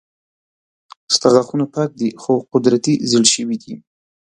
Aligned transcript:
ستا 1.15 1.27
غاښونه 1.33 1.65
پاک 1.73 1.89
دي 1.99 2.09
خو 2.21 2.33
قدرتي 2.53 2.93
زيړ 3.09 3.23
شوي 3.33 3.57
دي 3.63 3.73